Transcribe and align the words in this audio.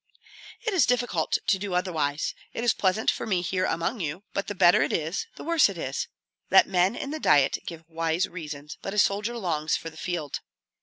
"It 0.65 0.73
is 0.73 0.87
difficult 0.87 1.37
to 1.45 1.59
do 1.59 1.75
otherwise. 1.75 2.33
It 2.53 2.63
is 2.63 2.73
pleasant 2.73 3.11
for 3.11 3.27
me 3.27 3.43
here 3.43 3.65
among 3.65 3.99
you; 3.99 4.23
but 4.33 4.47
the 4.47 4.55
better 4.55 4.81
it 4.81 4.91
is, 4.91 5.27
the 5.35 5.43
worse 5.43 5.69
it 5.69 5.77
is. 5.77 6.07
Let 6.49 6.65
men 6.65 6.95
in 6.95 7.11
the 7.11 7.19
Diet 7.19 7.59
give 7.67 7.87
wise 7.87 8.27
reasons, 8.27 8.79
but 8.81 8.95
a 8.95 8.97
soldier 8.97 9.37
longs 9.37 9.75
for 9.75 9.91
the 9.91 9.97
field. 9.97 10.39